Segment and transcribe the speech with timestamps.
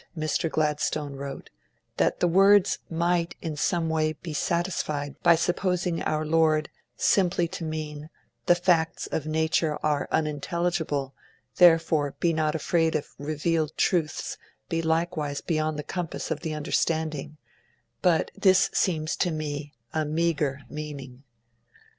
[0.01, 0.49] ']'I admit,' Mr.
[0.49, 1.51] Gladstone wrote,
[1.97, 7.63] 'that the words might in some way be satisfied by supposing our Lord simply to
[7.63, 8.09] mean
[8.47, 11.13] "the facts of nature are unintelligible,
[11.57, 17.37] therefore, be not afraid if revealed truths be likewise beyond the compass of the understanding";
[18.01, 21.21] but this seems to me a meagre meaning.'